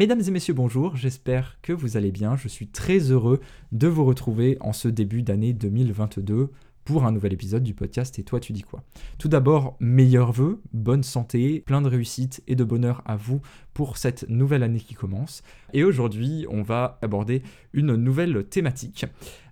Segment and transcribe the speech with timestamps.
[0.00, 2.34] Mesdames et messieurs, bonjour, j'espère que vous allez bien.
[2.34, 3.38] Je suis très heureux
[3.70, 6.48] de vous retrouver en ce début d'année 2022
[6.86, 8.82] pour un nouvel épisode du podcast Et toi tu dis quoi?
[9.18, 13.42] Tout d'abord, meilleurs vœux, bonne santé, plein de réussite et de bonheur à vous
[13.74, 15.42] pour cette nouvelle année qui commence.
[15.74, 17.42] Et aujourd'hui, on va aborder
[17.74, 19.04] une nouvelle thématique.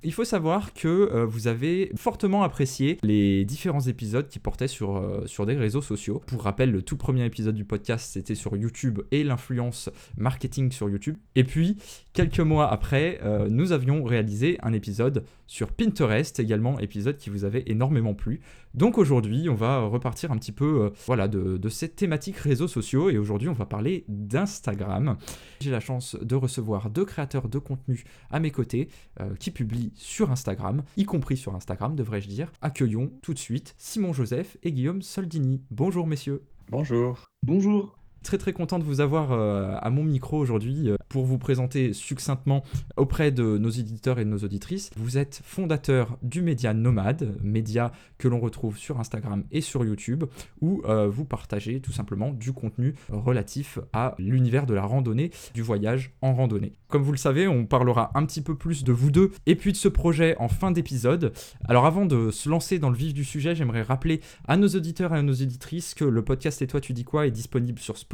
[0.05, 4.97] Il faut savoir que euh, vous avez fortement apprécié les différents épisodes qui portaient sur,
[4.97, 6.23] euh, sur des réseaux sociaux.
[6.27, 10.89] Pour rappel, le tout premier épisode du podcast, c'était sur YouTube et l'influence marketing sur
[10.89, 11.17] YouTube.
[11.35, 11.79] Et puis,
[12.13, 17.45] quelques mois après, euh, nous avions réalisé un épisode sur Pinterest, également épisode qui vous
[17.45, 18.41] avait énormément plu.
[18.75, 23.11] Donc aujourd'hui, on va repartir un petit peu voilà, de, de cette thématique réseaux sociaux
[23.11, 25.17] et aujourd'hui, on va parler d'Instagram.
[25.61, 28.89] J'ai la chance de recevoir deux créateurs de contenu à mes côtés
[29.21, 32.53] euh, qui publient sur Instagram, y compris sur Instagram, devrais-je dire.
[32.63, 35.63] Accueillons tout de suite Simon Joseph et Guillaume Soldini.
[35.71, 36.43] Bonjour messieurs.
[36.71, 37.27] Bonjour.
[37.43, 37.98] Bonjour.
[38.23, 41.93] Très très content de vous avoir euh, à mon micro aujourd'hui euh, pour vous présenter
[41.93, 42.65] succinctement
[42.97, 44.91] auprès de nos éditeurs et de nos auditrices.
[44.97, 50.25] Vous êtes fondateur du média Nomade, média que l'on retrouve sur Instagram et sur YouTube,
[50.61, 55.63] où euh, vous partagez tout simplement du contenu relatif à l'univers de la randonnée, du
[55.63, 56.73] voyage en randonnée.
[56.89, 59.73] Comme vous le savez, on parlera un petit peu plus de vous deux et puis
[59.73, 61.33] de ce projet en fin d'épisode.
[61.67, 65.15] Alors avant de se lancer dans le vif du sujet, j'aimerais rappeler à nos auditeurs
[65.15, 67.97] et à nos éditrices que le podcast Et toi tu dis quoi est disponible sur
[67.97, 68.08] Spotify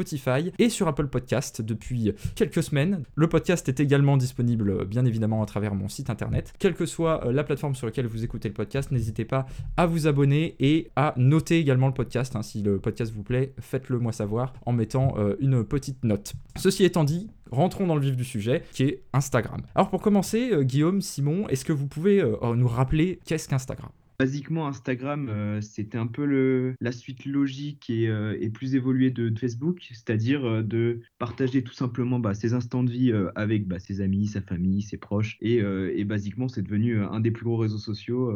[0.58, 3.04] et sur Apple Podcast depuis quelques semaines.
[3.14, 6.52] Le podcast est également disponible bien évidemment à travers mon site internet.
[6.58, 9.86] Quelle que soit euh, la plateforme sur laquelle vous écoutez le podcast, n'hésitez pas à
[9.86, 12.34] vous abonner et à noter également le podcast.
[12.36, 12.42] Hein.
[12.42, 16.34] Si le podcast vous plaît, faites-le moi savoir en mettant euh, une petite note.
[16.56, 19.62] Ceci étant dit, rentrons dans le vif du sujet, qui est Instagram.
[19.74, 22.22] Alors pour commencer, euh, Guillaume, Simon, est-ce que vous pouvez
[22.56, 23.90] nous rappeler qu'est-ce qu'Instagram?
[24.24, 29.10] Basiquement, Instagram, euh, c'était un peu le, la suite logique et, euh, et plus évoluée
[29.10, 33.78] de, Facebook, c'est-à-dire euh, de partager tout simplement bah, ses instants de vie avec bah,
[33.78, 35.36] ses amis, sa famille, ses proches.
[35.42, 38.32] Et, et basiquement, c'est devenu un des plus gros réseaux sociaux,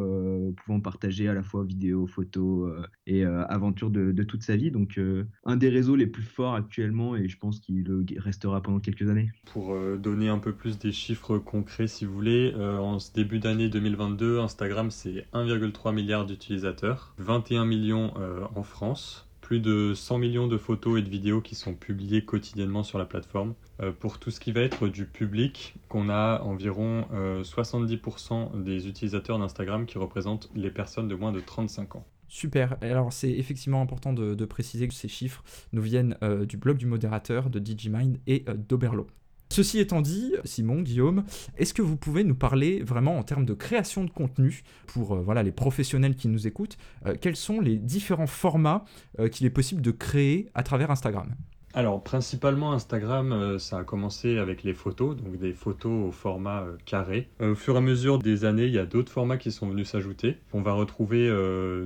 [0.57, 2.71] pouvant partager à la fois vidéos, photos
[3.07, 4.71] et aventures de, de, toute sa vie.
[4.71, 5.01] Donc,
[5.45, 9.31] un des réseaux les plus forts actuellement et je pense qu'il restera pendant quelques années.
[9.47, 13.69] Pour donner un peu plus des chiffres concrets, si vous voulez, en ce début d'année
[13.69, 20.19] 2022, Instagram, c'est 1,3 3 milliards d'utilisateurs, 21 millions euh, en France, plus de 100
[20.19, 23.55] millions de photos et de vidéos qui sont publiées quotidiennement sur la plateforme.
[23.81, 28.89] Euh, pour tout ce qui va être du public, qu'on a environ 70% euh, des
[28.89, 32.05] utilisateurs d'Instagram qui représentent les personnes de moins de 35 ans.
[32.27, 32.77] Super.
[32.81, 37.51] Alors c'est effectivement important de, préciser que ces chiffres nous viennent du blog du modérateur,
[37.51, 39.07] de Digimind et d'Oberlo.
[39.51, 41.25] Ceci étant dit, Simon, Guillaume,
[41.57, 45.21] est-ce que vous pouvez nous parler vraiment en termes de création de contenu pour euh,
[45.21, 46.77] voilà, les professionnels qui nous écoutent
[47.07, 48.85] euh, Quels sont les différents formats
[49.19, 51.35] euh, qu'il est possible de créer à travers Instagram?
[51.75, 56.63] Alors principalement Instagram, euh, ça a commencé avec les photos, donc des photos au format
[56.63, 57.29] euh, carré.
[57.43, 59.69] Euh, au fur et à mesure des années, il y a d'autres formats qui sont
[59.69, 60.39] venus s'ajouter.
[60.53, 61.29] On va retrouver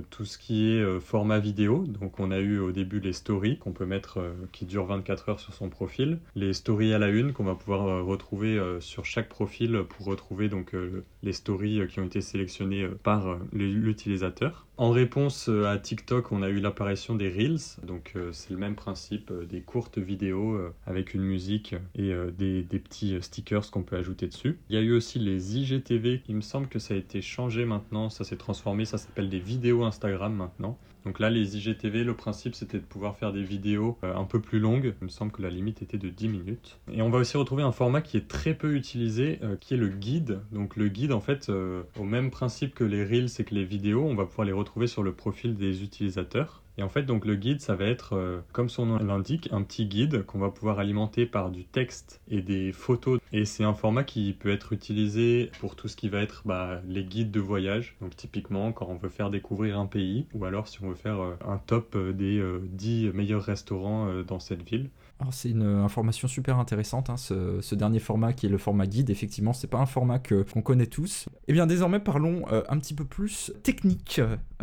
[0.09, 1.85] tout ce qui est format vidéo.
[1.87, 4.19] Donc on a eu au début les stories qu'on peut mettre,
[4.51, 6.19] qui durent 24 heures sur son profil.
[6.35, 10.75] Les stories à la une qu'on va pouvoir retrouver sur chaque profil pour retrouver donc
[11.23, 14.65] les stories qui ont été sélectionnées par l'utilisateur.
[14.77, 19.31] En réponse à TikTok, on a eu l'apparition des Reels, donc c'est le même principe,
[19.49, 24.27] des courtes vidéos euh, avec une musique et euh, des, petits stickers qu'on peut ajouter
[24.27, 24.59] dessus.
[24.69, 27.65] Il y a eu aussi les IGTV, il me semble que ça a été changé
[27.65, 30.77] maintenant, ça s'est transformé, ça s'appelle des vidéos Instagram maintenant.
[31.05, 34.39] Donc là, les IGTV, le principe c'était de pouvoir faire des vidéos euh, un peu
[34.39, 34.93] plus longues.
[35.01, 36.77] Il me semble que la limite était de 10 minutes.
[36.91, 39.89] Et on va aussi retrouver un format qui est très peu utilisé, qui est le
[39.89, 40.41] guide.
[40.51, 44.05] Donc le guide, en fait, au même principe que les Reels et que les vidéos,
[44.05, 46.62] on va pouvoir les retrouver sur le profil des utilisateurs.
[46.77, 49.61] Et en fait, donc le guide, ça va être, euh, comme son nom l'indique, un
[49.61, 53.19] petit guide qu'on va pouvoir alimenter par du texte et des photos.
[53.31, 56.81] Et c'est un format qui peut être utilisé pour tout ce qui va être bah,
[56.87, 57.95] les guides de voyage.
[58.01, 61.21] Donc typiquement, quand on veut faire découvrir un pays, ou alors si on veut faire
[61.21, 64.89] euh, un top euh, des 10 meilleurs restaurants dans cette ville.
[65.23, 69.09] Alors c'est une information super intéressante, hein, ce, dernier format qui est le format guide.
[69.09, 71.29] Effectivement, c'est pas un format que qu'on connaît tous.
[71.47, 74.19] Eh bien désormais parlons un petit peu plus technique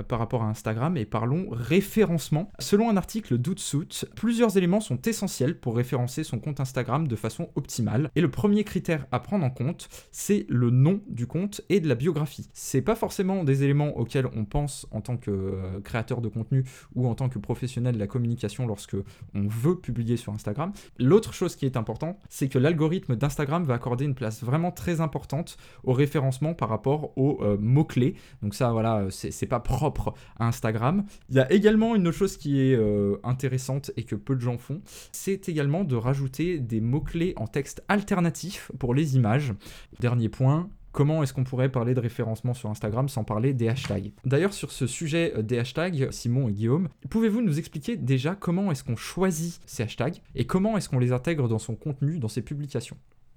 [0.06, 2.52] par rapport à Instagram et parlons référence référencement.
[2.58, 7.48] Selon un article d'Outsuit, plusieurs éléments sont essentiels pour référencer son compte Instagram de façon
[7.54, 8.10] optimale.
[8.16, 11.88] Et le premier critère à prendre en compte, c'est le nom du compte et de
[11.88, 12.48] la biographie.
[12.52, 16.64] C'est pas forcément des éléments auxquels on pense en tant que euh, créateur de contenu
[16.94, 18.96] ou en tant que professionnel de la communication lorsque
[19.34, 20.50] on veut publier sur Instagram
[20.99, 25.00] L'autre chose qui est importante, c'est que l'algorithme d'Instagram va accorder une place vraiment très
[25.00, 28.14] importante au référencement par rapport aux euh, mots-clés.
[28.43, 31.05] Donc ça, voilà, c'est pas propre à Instagram.
[31.29, 34.41] Il y a également une autre chose qui est euh, intéressante et que peu de
[34.41, 34.81] gens font,
[35.12, 39.53] c'est également de rajouter des mots-clés en texte alternatif pour les images.
[40.00, 44.12] Dernier point, comment est-ce qu'on pourrait parler de référencement sur Instagram sans parler des hashtags
[44.25, 48.70] D'ailleurs, sur ce sujet euh, des hashtags, Simon et Guillaume, pouvez-vous nous expliquer déjà comment
[48.70, 52.28] est-ce qu'on choisit ces hashtags et comment est-ce qu'on les intègre dans son contenu, dans
[52.28, 52.96] ses publications?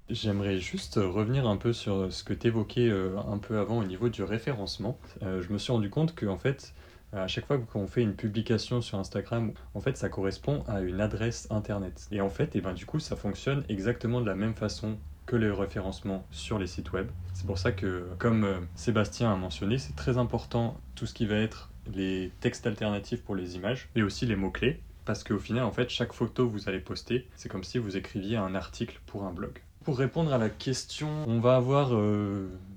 [0.10, 3.86] J'aimerais juste revenir un peu sur ce que tu évoquais euh, un peu avant au
[3.86, 5.00] niveau du référencement.
[5.22, 6.74] Euh, je me suis rendu compte qu'en fait,
[7.14, 11.00] à chaque fois qu'on fait une publication sur Instagram, en fait, ça correspond à une
[11.00, 12.08] adresse internet.
[12.12, 14.98] Et en fait, et eh ben, du coup, ça fonctionne exactement de la même façon
[15.26, 17.08] que le référencement sur les sites web.
[17.34, 21.26] C'est pour ça que, comme euh, Sébastien a mentionné, c'est très important tout ce qui
[21.26, 24.82] va être les textes alternatifs pour les images et aussi les mots-clés.
[25.06, 27.98] Parce qu'au final, en fait, chaque photo que vous allez poster, c'est comme si vous
[27.98, 29.62] écriviez un article pour un blog.
[29.84, 31.90] Pour répondre à la question, on va avoir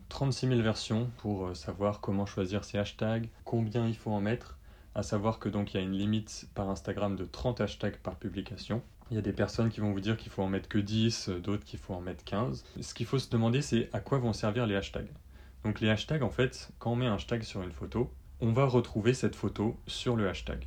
[0.08, 4.20] 36 euh, 000 versions pour euh, savoir comment choisir ces hashtags, combien il faut en
[4.20, 4.58] mettre,
[4.96, 8.16] à savoir que donc il y a une limite par Instagram de 30 hashtags par
[8.16, 8.82] publication.
[9.10, 11.28] Il y a des personnes qui vont vous dire qu'il faut en mettre que 10,
[11.42, 12.64] d'autres qu'il faut en mettre 15.
[12.80, 15.12] Ce qu'il faut se demander, c'est à quoi vont servir les hashtags.
[15.62, 18.64] Donc les hashtags, en fait, quand on met un hashtag sur une photo, on va
[18.66, 20.66] retrouver cette photo sur le hashtag.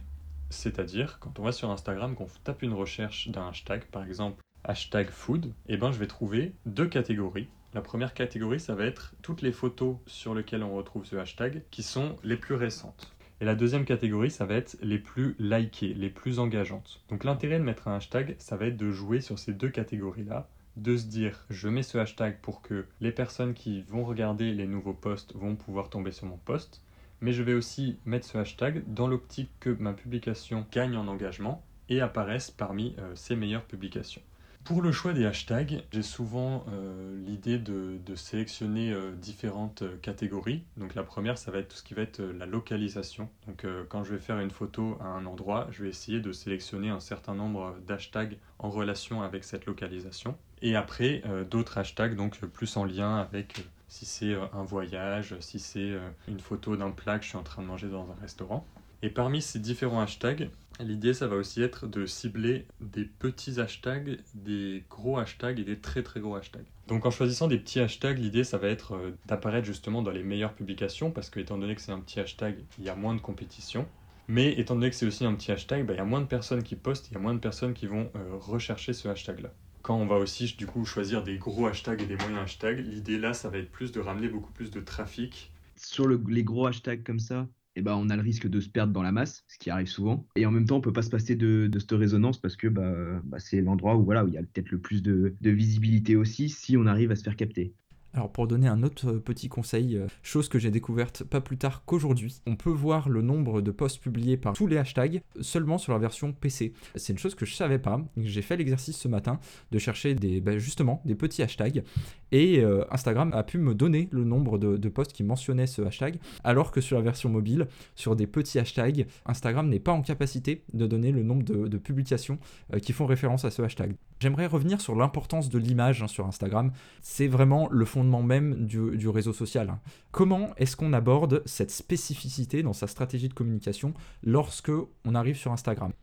[0.50, 5.10] C'est-à-dire, quand on va sur Instagram, qu'on tape une recherche d'un hashtag, par exemple hashtag
[5.10, 7.50] food, eh ben je vais trouver deux catégories.
[7.74, 11.64] La première catégorie, ça va être toutes les photos sur lesquelles on retrouve ce hashtag
[11.72, 13.14] qui sont les plus récentes.
[13.42, 17.02] Et la deuxième catégorie, ça va être les plus likées, les plus engageantes.
[17.10, 20.50] Donc l'intérêt de mettre un hashtag, ça va être de jouer sur ces deux catégories-là,
[20.76, 24.68] de se dire je mets ce hashtag pour que les personnes qui vont regarder les
[24.68, 26.82] nouveaux posts vont pouvoir tomber sur mon post,
[27.22, 31.64] mais je vais aussi mettre ce hashtag dans l'optique que ma publication gagne en engagement
[31.88, 34.22] et apparaisse parmi euh, ses meilleures publications.
[34.64, 40.64] Pour le choix des hashtags, j'ai souvent euh, l'idée de, sélectionner euh, différentes euh, catégories.
[40.78, 43.30] Donc la première, ça va être tout ce qui va être la localisation.
[43.48, 46.90] Donc quand je vais faire une photo à un endroit, je vais essayer de sélectionner
[46.90, 50.38] un certain nombre d'hashtags en relation avec cette localisation.
[50.62, 55.94] Et après, d'autres hashtags, donc plus en lien avec si c'est un voyage, si c'est
[56.28, 58.66] une photo d'un plat que je suis en train de manger dans un restaurant.
[59.02, 64.20] Et parmi ces différents hashtags, l'idée ça va aussi être de cibler des petits hashtags,
[64.34, 66.66] des gros hashtags et des très très gros hashtags.
[66.88, 70.24] Donc en choisissant des petits hashtags, l'idée ça va être euh, d'apparaître justement dans les
[70.24, 73.16] meilleures publications parce que étant donné que c'est un petit hashtag, il y a moins
[73.16, 73.88] de compétition.
[74.28, 76.28] Mais étant donné que c'est aussi un petit hashtag, bah, il y a moins de
[76.28, 79.50] personnes qui postent, il y a moins de personnes qui vont euh, rechercher ce hashtag-là.
[79.82, 83.18] Quand on va aussi du coup choisir des gros hashtags et des moyens hashtags, l'idée
[83.18, 85.52] là ça va être plus de ramener beaucoup plus de trafic.
[85.76, 87.48] Sur les gros hashtags comme ça,
[87.80, 89.88] eh ben, on a le risque de se perdre dans la masse, ce qui arrive
[89.88, 90.26] souvent.
[90.36, 92.94] Et en même temps, on peut pas se passer de, cette résonance parce que bah,
[93.24, 96.50] bah, c'est l'endroit où, voilà, où il y a peut-être le plus de visibilité aussi
[96.50, 97.74] si on arrive à se faire capter.
[98.14, 101.58] Alors pour donner un autre euh, petit conseil, euh, chose que j'ai découverte pas plus
[101.58, 105.78] tard qu'aujourd'hui, on peut voir le nombre de posts publiés par tous les hashtags seulement
[105.78, 106.74] sur la version PC.
[106.96, 108.02] C'est une chose que je savais pas.
[108.18, 109.40] J'ai fait l'exercice ce matin
[109.72, 111.84] de chercher des, bah, justement des petits hashtags
[112.32, 116.20] et euh, Instagram a pu me donner le nombre de, posts qui mentionnaient ce hashtag,
[116.44, 120.64] alors que sur la version mobile, sur des petits hashtags, Instagram n'est pas en capacité
[120.74, 122.40] de donner le nombre de, publications
[122.82, 123.96] qui font référence à ce hashtag.
[124.20, 126.72] J'aimerais revenir sur l'importance de l'image hein, sur Instagram.
[127.02, 129.70] C'est vraiment le fondement même du, réseau social.
[129.70, 129.80] Hein.
[130.12, 133.94] Comment est-ce qu'on aborde cette spécificité dans sa stratégie de communication
[134.24, 134.72] lorsque
[135.06, 135.94] on arrive sur Instagram?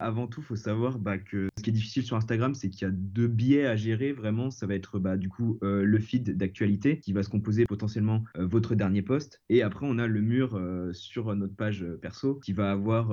[0.00, 2.86] Avant tout, il faut savoir bah, que ce qui est difficile sur Instagram, c'est qu'il
[2.86, 4.12] y a deux biais à gérer.
[4.12, 7.66] Vraiment, ça va être bah, du coup euh, le feed d'actualité qui va se composer
[7.66, 9.40] potentiellement euh, votre dernier post.
[9.48, 13.10] Et après, on a le mur euh, sur notre page perso qui va avoir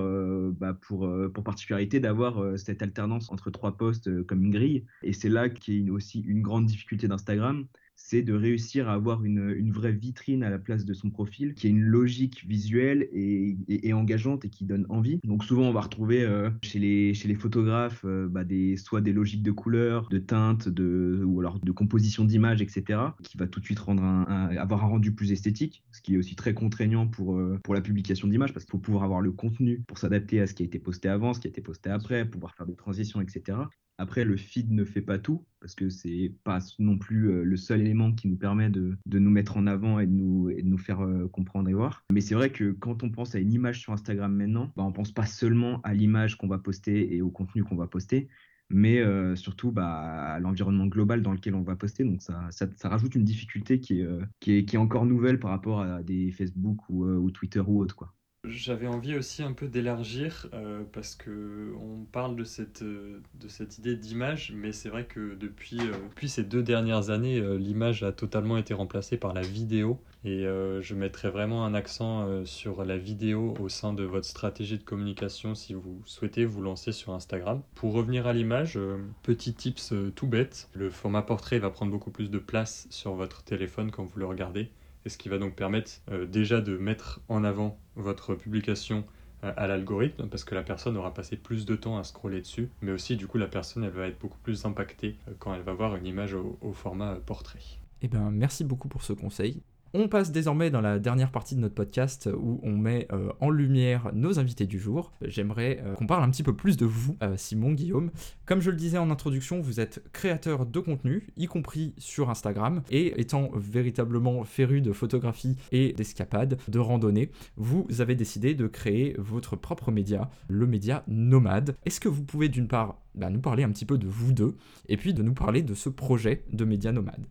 [0.51, 4.85] bah, pour, pour particularité d'avoir cette alternance entre trois posts comme une grille.
[5.03, 7.67] Et c'est là qui est aussi une grande difficulté d'Instagram
[7.97, 11.67] c'est de réussir à avoir une, vraie vitrine à la place de son profil, qui
[11.67, 15.19] a une logique visuelle et, engageante et qui donne envie.
[15.23, 19.01] Donc souvent, on va retrouver euh, chez, les, chez les photographes euh, bah, des, soit
[19.01, 23.47] des logiques de couleurs, de teintes, de, ou alors de composition d'images, etc., qui va
[23.47, 27.07] tout de suite rendre avoir un rendu plus esthétique, ce qui est aussi très contraignant
[27.07, 30.39] pour, euh, pour la publication d'images, parce qu'il faut pouvoir avoir le contenu pour s'adapter
[30.39, 32.67] à ce qui a été posté avant, ce qui a été posté après, pouvoir faire
[32.67, 33.57] des transitions, etc.
[33.99, 37.57] Après, le feed ne fait pas tout, parce que c'est pas non plus euh, le
[37.57, 40.67] seul élément qui nous permet de, nous mettre en avant et de nous, et de
[40.67, 42.03] nous faire euh, comprendre et voir.
[42.11, 44.91] Mais c'est vrai que quand on pense à une image sur Instagram maintenant, bah, on
[44.91, 48.27] pense pas seulement à l'image qu'on va poster et au contenu qu'on va poster,
[48.69, 52.03] mais euh, surtout bah, à l'environnement global dans lequel on va poster.
[52.03, 54.07] Donc ça, ça, rajoute une difficulté qui est,
[54.39, 57.81] qui est, qui, est, encore nouvelle par rapport à des Facebook ou, ou Twitter ou
[57.81, 57.95] autre.
[57.95, 58.13] Quoi.
[58.49, 63.47] J'avais envie aussi un peu d'élargir euh, parce que on parle de cette, euh, de
[63.47, 68.03] cette idée d'image, mais c'est vrai que depuis, euh, depuis ces deux dernières années, l'image
[68.03, 69.99] a totalement été remplacée par la vidéo.
[70.25, 74.83] Et je mettrai vraiment un accent sur la vidéo au sein de votre stratégie de
[74.83, 77.61] communication si vous souhaitez vous lancer sur Instagram.
[77.75, 78.77] Pour revenir à l'image,
[79.23, 83.43] petit tips tout bête, le format portrait va prendre beaucoup plus de place sur votre
[83.43, 84.69] téléphone quand vous le regardez
[85.05, 85.91] et ce qui va donc permettre
[86.27, 89.03] déjà de mettre en avant votre publication
[89.43, 92.69] euh, à l'algorithme parce que la personne aura passé plus de temps à scroller dessus,
[92.81, 95.61] mais aussi du coup la personne elle va être beaucoup plus impactée euh, quand elle
[95.61, 97.59] va voir une image au, au format portrait.
[98.01, 99.61] Eh bien merci beaucoup pour ce conseil.
[99.99, 103.49] On passe désormais dans la dernière partie de notre podcast où on met euh, en
[103.49, 105.11] lumière nos invités du jour.
[105.23, 108.11] J'aimerais euh, qu'on parle un petit peu plus de vous, euh, Simon, Guillaume.
[108.45, 112.83] Comme je le disais en introduction, vous êtes créateur de contenu, y compris sur Instagram,
[112.91, 119.15] et étant véritablement féru de photographie et d'escapade, de randonnée, vous avez décidé de créer
[119.17, 121.75] votre propre média, le média Nomade.
[121.85, 124.57] Est-ce que vous pouvez d'une part bah, nous parler un petit peu de vous deux,
[124.89, 127.25] et puis de nous parler de ce projet de média Nomade?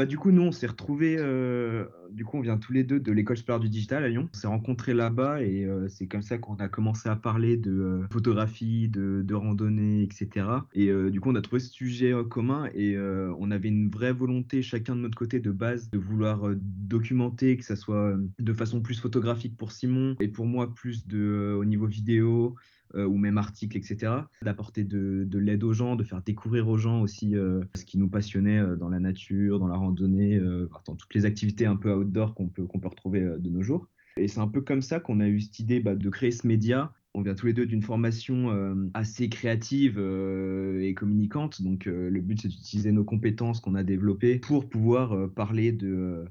[0.00, 3.00] Bah, du coup, nous, on s'est retrouvés, euh, du coup, on vient tous les deux
[3.00, 4.30] de l'école supérieure du digital à Lyon.
[4.32, 7.72] On s'est rencontrés là-bas et euh, c'est comme ça qu'on a commencé à parler de
[7.72, 10.46] euh, photographie, de, de, randonnée, etc.
[10.74, 14.62] Et du coup, on a trouvé ce sujet commun et on avait une vraie volonté,
[14.62, 19.00] chacun de notre côté, de base, de vouloir documenter, que ça soit de façon plus
[19.00, 22.56] photographique pour Simon et pour moi, plus de, au niveau vidéo,
[22.94, 24.12] euh, ou même articles, etc.
[24.42, 27.98] D'apporter de, de l'aide aux gens, de faire découvrir aux gens aussi euh, ce qui
[27.98, 30.40] nous passionnait euh, dans la nature, dans la randonnée,
[30.86, 33.88] dans toutes les activités un peu outdoor qu'on peut, qu'on peut retrouver de nos jours.
[34.16, 36.46] Et c'est un peu comme ça qu'on a eu cette idée bah, de créer ce
[36.46, 41.62] média on vient tous les deux d'une formation euh, assez créative euh, et communicante.
[41.62, 46.24] Donc, euh, le but, c'est d'utiliser nos compétences qu'on a développées pour pouvoir parler de,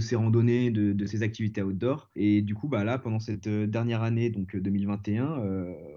[0.00, 2.10] ces randonnées, de, ces activités outdoor.
[2.16, 5.42] Et du coup, bah, là, pendant cette dernière année, donc 2021,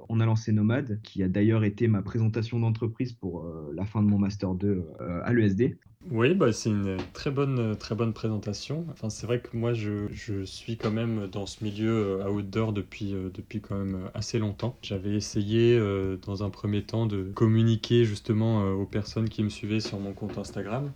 [0.10, 4.08] on a lancé Nomade, qui a d'ailleurs été ma présentation d'entreprise pour la fin de
[4.08, 5.78] mon Master 2 à l'ESD.
[6.12, 8.86] Oui, bah, c'est une très bonne, très bonne présentation.
[8.92, 12.74] Enfin, c'est vrai que moi, je, je, suis quand même dans ce milieu euh, outdoor
[12.74, 14.78] depuis, euh, depuis quand même assez longtemps.
[14.84, 19.80] J'avais essayé euh, dans un premier temps de communiquer justement aux personnes qui me suivaient
[19.80, 20.92] sur mon compte Instagram,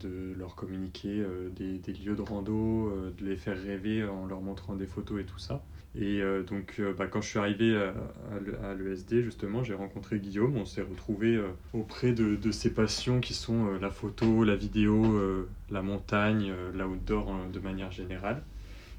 [0.00, 1.24] de leur communiquer
[1.56, 5.24] des, des, lieux de rando, de les faire rêver en leur montrant des photos et
[5.24, 5.64] tout ça.
[5.94, 10.56] Et euh, donc, euh, bah, quand je suis arrivé à, l'ESD, justement, j'ai rencontré Guillaume.
[10.56, 15.82] On s'est retrouvé euh, auprès de, ses passions qui sont la photo, la vidéo, la
[15.82, 18.42] montagne, l'outdoor de manière générale.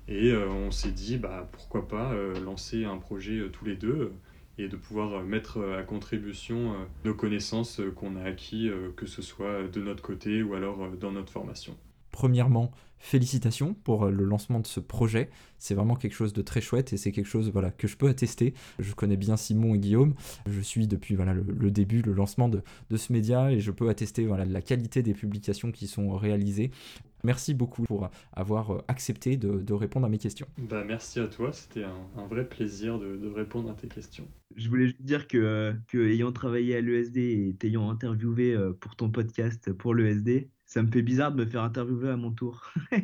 [0.08, 4.12] Et on s'est dit, bah, pourquoi pas lancer un projet tous les deux
[4.58, 6.74] et de pouvoir mettre à contribution
[7.06, 11.32] nos connaissances qu'on a acquis, que ce soit de notre côté ou alors dans notre
[11.32, 11.78] formation.
[12.14, 15.30] Premièrement, félicitations pour euh, le lancement de ce projet.
[15.58, 18.08] C'est vraiment quelque chose de très chouette et c'est quelque chose voilà, que je peux
[18.08, 18.54] attester.
[18.80, 20.14] Je connais bien Simon et Guillaume.
[20.48, 22.62] Je suis depuis voilà, le, début, le lancement de,
[22.96, 26.70] ce média et je peux attester voilà, la qualité des publications qui sont réalisées.
[27.26, 30.48] Merci beaucoup pour avoir euh, accepté de, répondre à mes questions.
[30.70, 34.28] Bah, merci à toi, c'était un, vrai plaisir de, répondre à tes questions.
[34.56, 38.96] Je voulais juste dire que, euh, que ayant travaillé à l'ESD et t'ayant interviewé pour
[38.96, 42.74] ton podcast pour l'ESD, ça me fait bizarre de me faire interviewer à mon tour.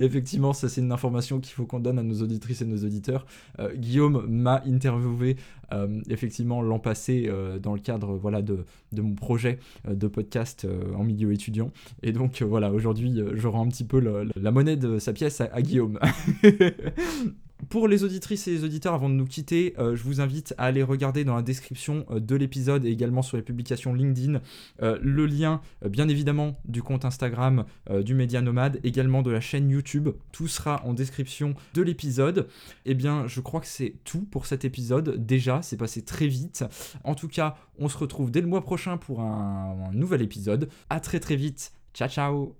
[0.00, 3.24] Effectivement, ça c'est une information qu'il faut qu'on donne à nos auditrices et nos auditeurs.
[3.60, 5.36] Euh, Guillaume m'a interviewé
[5.72, 10.66] euh, effectivement l'an passé euh, dans le cadre voilà, de, de mon projet de podcast
[10.96, 11.70] en milieu étudiant.
[12.02, 14.00] Et donc voilà, aujourd'hui je rends un petit peu
[14.34, 16.00] la monnaie de sa pièce à Guillaume.
[17.68, 20.64] Pour les auditrices et les auditeurs, avant de nous quitter, euh, je vous invite à
[20.64, 24.40] aller regarder dans la description euh, de l'épisode et également sur les publications LinkedIn
[24.82, 27.64] euh, le lien, bien évidemment, du compte Instagram
[28.04, 30.10] du Média Nomade, également de la chaîne YouTube.
[30.32, 32.48] Tout sera en description de l'épisode.
[32.84, 35.24] Eh bien, je crois que c'est tout pour cet épisode.
[35.24, 36.64] Déjà, c'est passé très vite.
[37.04, 40.68] En tout cas, on se retrouve dès le mois prochain pour un, un nouvel épisode.
[40.88, 41.72] À très très vite.
[41.94, 42.56] Ciao ciao